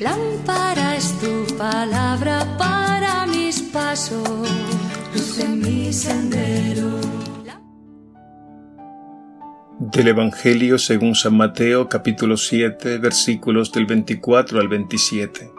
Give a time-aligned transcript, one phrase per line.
[0.00, 4.48] Lámpara es tu palabra para mis pasos,
[5.14, 7.00] luz en mi sendero.
[9.78, 15.50] Del Evangelio según San Mateo capítulo 7 versículos del 24 al 27.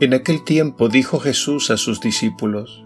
[0.00, 2.84] En aquel tiempo dijo Jesús a sus discípulos,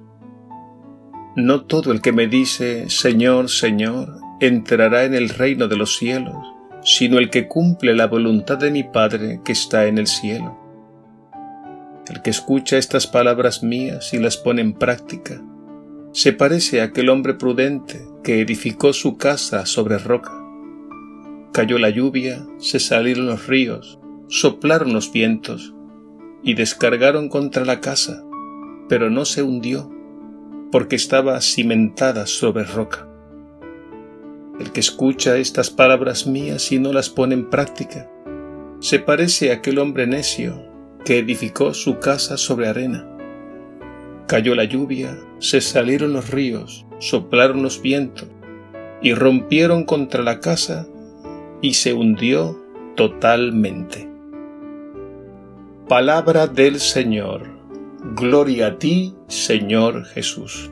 [1.36, 6.36] No todo el que me dice, Señor, Señor, entrará en el reino de los cielos,
[6.82, 10.58] sino el que cumple la voluntad de mi Padre que está en el cielo.
[12.08, 15.42] El que escucha estas palabras mías y las pone en práctica,
[16.12, 20.32] se parece a aquel hombre prudente que edificó su casa sobre roca.
[21.52, 23.98] Cayó la lluvia, se salieron los ríos,
[24.28, 25.74] soplaron los vientos
[26.42, 28.22] y descargaron contra la casa,
[28.88, 29.90] pero no se hundió,
[30.70, 33.07] porque estaba cimentada sobre roca.
[34.58, 38.10] El que escucha estas palabras mías y no las pone en práctica,
[38.80, 40.62] se parece a aquel hombre necio
[41.04, 43.06] que edificó su casa sobre arena.
[44.26, 48.28] Cayó la lluvia, se salieron los ríos, soplaron los vientos
[49.00, 50.86] y rompieron contra la casa
[51.62, 52.60] y se hundió
[52.96, 54.08] totalmente.
[55.88, 57.48] Palabra del Señor.
[58.14, 60.70] Gloria a ti, Señor Jesús.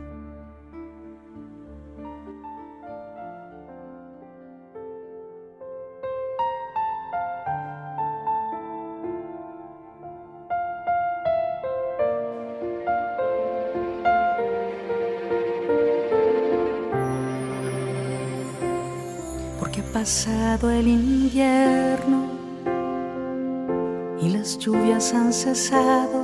[19.92, 22.30] Pasado el invierno
[24.20, 26.22] y las lluvias han cesado,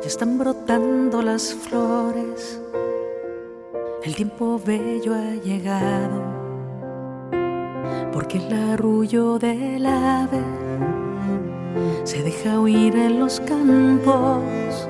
[0.00, 2.60] ya están brotando las flores,
[4.04, 6.22] el tiempo bello ha llegado,
[8.12, 10.42] porque el arrullo del ave
[12.04, 14.88] se deja oír en los campos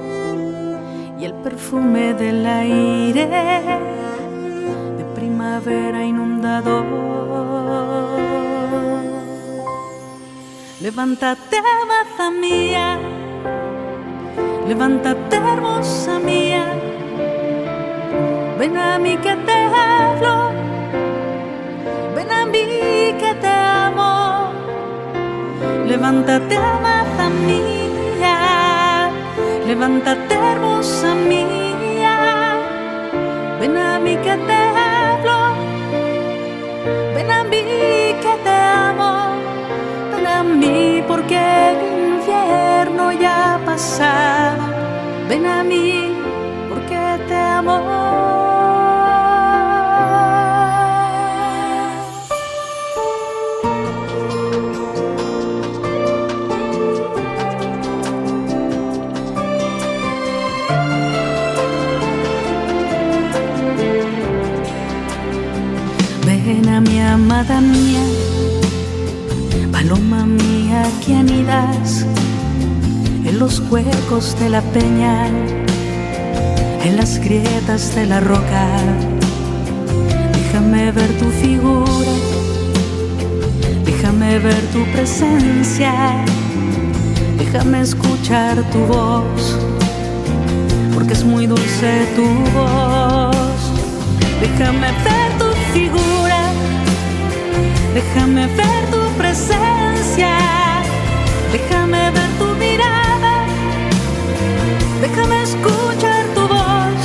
[1.18, 4.07] y el perfume del aire
[5.48, 6.84] primavera inundador.
[10.80, 12.98] Levántate, amaza mía,
[14.68, 16.66] levántate, hermosa mía,
[18.58, 20.52] ven a mí que te hablo,
[22.14, 22.64] ven a mí
[23.20, 24.52] que te amo.
[25.86, 29.10] Levántate, amaza mía,
[29.66, 32.14] levántate, hermosa mía,
[33.60, 34.77] ven a mí que te hablo, ven a
[37.50, 37.62] mí
[38.22, 39.12] que te amo,
[40.12, 41.36] ven a mí porque
[41.70, 41.78] el
[42.14, 44.62] infierno ya ha pasado,
[45.28, 46.14] ven a mí
[46.68, 48.28] porque te amo.
[60.98, 61.07] mi
[67.30, 68.00] amada mía,
[69.70, 72.06] paloma mía que anidas
[73.22, 75.26] en los huecos de la peña,
[76.86, 78.64] en las grietas de la roca.
[80.32, 82.14] Déjame ver tu figura,
[83.84, 85.92] déjame ver tu presencia,
[87.36, 89.58] déjame escuchar tu voz,
[90.94, 93.60] porque es muy dulce tu voz.
[94.40, 96.17] Déjame ver tu figura
[97.98, 100.36] Déjame ver tu presencia,
[101.50, 103.34] déjame ver tu mirada,
[105.00, 107.02] déjame escuchar tu voz.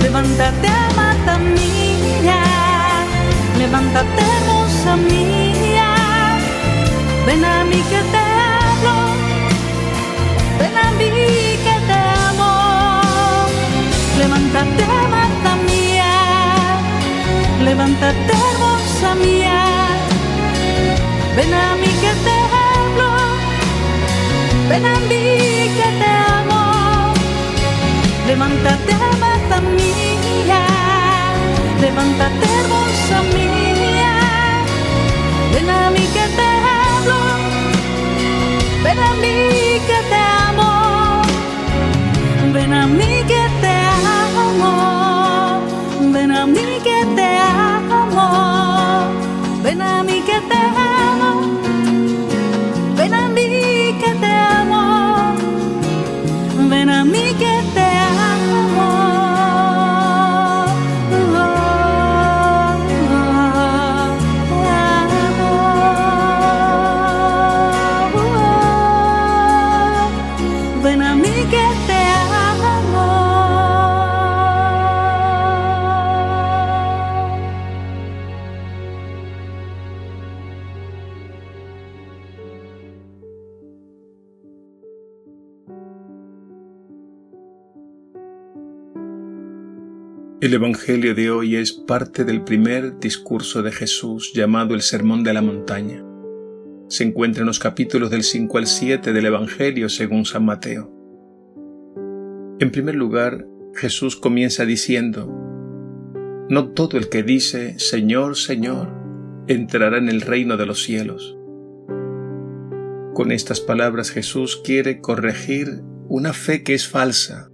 [0.00, 2.42] Levántate, amada mía,
[3.58, 5.90] levántate, hermosa mía,
[7.26, 8.96] ven a mí que te hablo,
[10.58, 11.10] ven a mí
[11.66, 12.52] que te amo.
[14.16, 16.12] Levántate, amada mía,
[17.62, 18.53] levántate,
[21.36, 23.10] ven a mí que te hablo,
[24.68, 25.24] ven a mí
[25.78, 27.12] que te amo.
[28.26, 30.62] Levántate, amada mía,
[31.80, 34.14] levántate, hermosa mía,
[35.52, 37.18] ven a mí que te hablo,
[38.82, 39.43] ven a mí
[90.44, 95.32] El Evangelio de hoy es parte del primer discurso de Jesús llamado el Sermón de
[95.32, 96.04] la Montaña.
[96.88, 100.92] Se encuentra en los capítulos del 5 al 7 del Evangelio según San Mateo.
[102.60, 105.32] En primer lugar, Jesús comienza diciendo,
[106.50, 108.92] No todo el que dice Señor, Señor,
[109.46, 111.38] entrará en el reino de los cielos.
[113.14, 115.80] Con estas palabras Jesús quiere corregir
[116.10, 117.50] una fe que es falsa,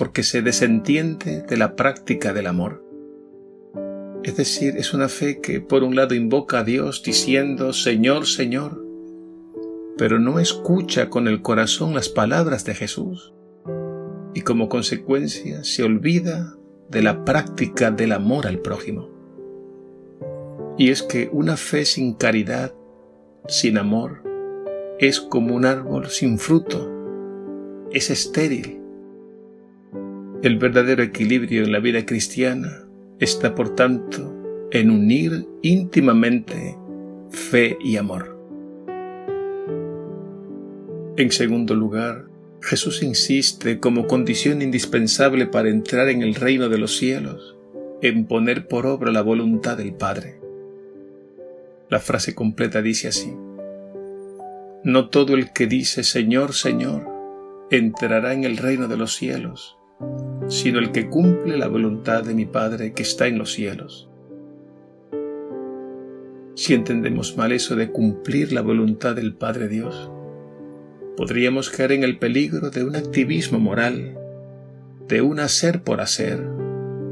[0.00, 2.82] porque se desentiende de la práctica del amor.
[4.24, 8.82] Es decir, es una fe que por un lado invoca a Dios diciendo Señor, Señor,
[9.98, 13.34] pero no escucha con el corazón las palabras de Jesús
[14.32, 16.56] y como consecuencia se olvida
[16.88, 19.10] de la práctica del amor al prójimo.
[20.78, 22.72] Y es que una fe sin caridad,
[23.48, 24.22] sin amor,
[24.98, 26.90] es como un árbol sin fruto,
[27.92, 28.79] es estéril
[30.42, 32.84] el verdadero equilibrio en la vida cristiana
[33.18, 36.76] está, por tanto, en unir íntimamente
[37.30, 38.38] fe y amor.
[41.16, 42.26] En segundo lugar,
[42.62, 47.56] Jesús insiste como condición indispensable para entrar en el reino de los cielos
[48.02, 50.40] en poner por obra la voluntad del Padre.
[51.90, 53.34] La frase completa dice así,
[54.84, 57.06] No todo el que dice Señor, Señor,
[57.70, 59.76] entrará en el reino de los cielos,
[60.50, 64.10] sino el que cumple la voluntad de mi Padre que está en los cielos.
[66.56, 70.10] Si entendemos mal eso de cumplir la voluntad del Padre Dios,
[71.16, 74.18] podríamos caer en el peligro de un activismo moral,
[75.06, 76.44] de un hacer por hacer,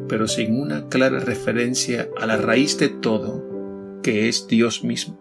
[0.08, 5.16] pero sin una clara referencia a la raíz de todo, que es Dios mismo.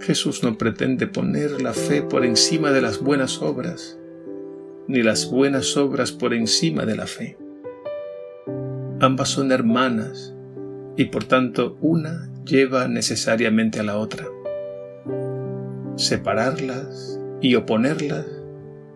[0.00, 3.98] Jesús no pretende poner la fe por encima de las buenas obras,
[4.86, 7.36] ni las buenas obras por encima de la fe.
[9.00, 10.34] Ambas son hermanas
[10.96, 14.26] y por tanto una lleva necesariamente a la otra.
[15.96, 18.26] Separarlas y oponerlas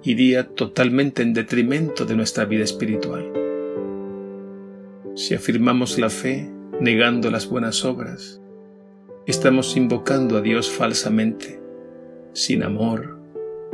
[0.03, 3.33] iría totalmente en detrimento de nuestra vida espiritual.
[5.15, 6.51] Si afirmamos la fe
[6.81, 8.41] negando las buenas obras,
[9.27, 11.61] estamos invocando a Dios falsamente,
[12.33, 13.19] sin amor,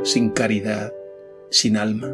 [0.03, 0.91] sin caridad,
[1.49, 2.13] sin alma.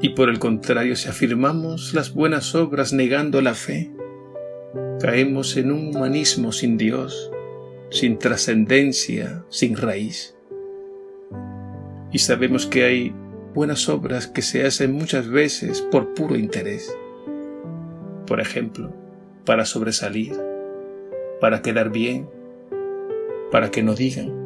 [0.00, 3.90] Y por el contrario, si afirmamos las buenas obras negando la fe,
[5.00, 7.30] caemos en un humanismo sin Dios,
[7.90, 10.36] sin trascendencia, sin raíz.
[12.12, 13.14] Y sabemos que hay
[13.54, 16.94] buenas obras que se hacen muchas veces por puro interés.
[18.26, 18.92] Por ejemplo,
[19.44, 20.32] para sobresalir,
[21.40, 22.28] para quedar bien,
[23.50, 24.43] para que no digan.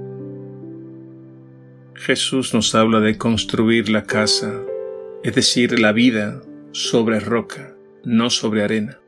[1.98, 4.54] Jesús nos habla de construir la casa,
[5.24, 6.40] es decir, la vida
[6.70, 7.74] sobre roca,
[8.04, 9.00] no sobre arena.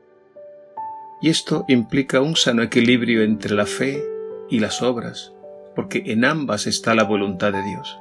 [1.23, 4.03] Y esto implica un sano equilibrio entre la fe
[4.51, 5.33] y las obras,
[5.77, 7.97] porque en ambas está la voluntad de Dios.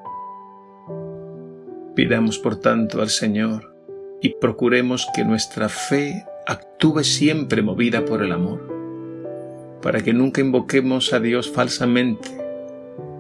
[1.96, 3.76] Pidamos por tanto al Señor
[4.24, 11.14] y procuremos que nuestra fe actúe siempre movida por el amor, para que nunca invoquemos
[11.14, 12.49] a Dios falsamente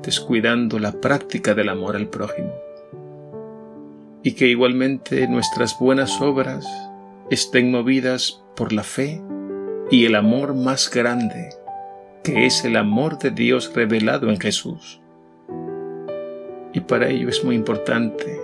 [0.03, 2.53] descuidando la práctica del amor al prójimo.
[4.23, 6.67] Y que igualmente nuestras buenas obras
[7.29, 9.21] estén movidas por la fe
[9.91, 11.49] y el amor más grande,
[12.23, 15.01] que es el amor de Dios revelado en Jesús.
[16.73, 18.39] Y para ello es muy importante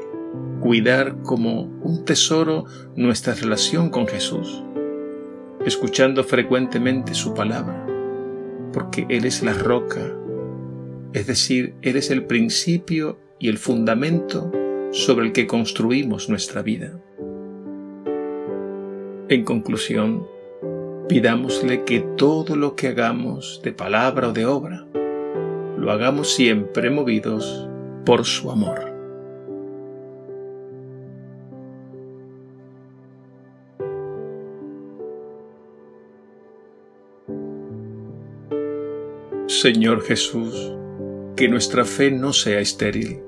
[0.59, 4.63] cuidar como un tesoro nuestra relación con Jesús,
[5.65, 7.85] escuchando frecuentemente su palabra,
[8.73, 10.01] porque Él es la roca
[11.15, 14.51] es decir, eres el principio y el fundamento
[14.91, 16.99] sobre el que construimos nuestra vida.
[19.29, 20.27] En conclusión,
[21.07, 24.85] pidámosle que todo lo que hagamos de palabra o de obra,
[25.77, 27.69] lo hagamos siempre movidos
[28.05, 28.93] por su amor.
[39.47, 40.73] Señor Jesús,
[41.35, 43.19] que nuestra fe no sea estéril,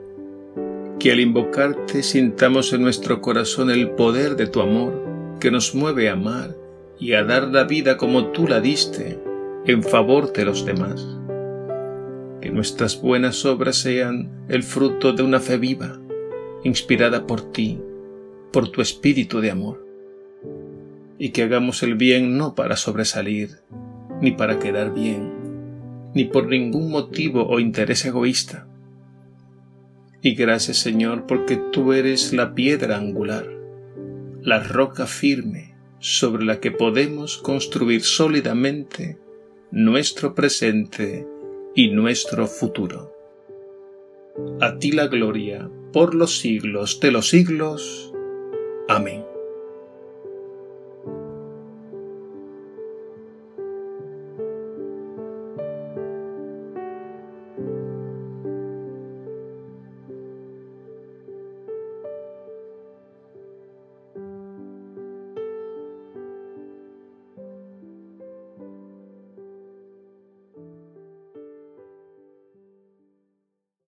[0.98, 5.04] que al invocarte sintamos en nuestro corazón el poder de tu amor
[5.42, 6.56] que nos mueve a amar
[7.00, 9.20] y a dar la vida como tú la diste
[9.66, 11.06] en favor de los demás.
[12.42, 16.00] Que nuestras buenas obras sean el fruto de una fe viva,
[16.64, 17.80] inspirada por ti,
[18.54, 19.86] por tu espíritu de amor.
[21.20, 23.58] Y que hagamos el bien no para sobresalir,
[24.22, 25.37] ni para quedar bien,
[26.14, 28.68] ni por ningún motivo o interés egoísta.
[30.22, 33.48] Y gracias Señor porque tú eres la piedra angular,
[34.42, 39.18] la roca firme sobre la que podemos construir sólidamente
[39.72, 41.28] nuestro presente
[41.76, 43.14] y nuestro futuro.
[44.62, 48.14] A ti la gloria por los siglos de los siglos.
[48.88, 49.27] Amén.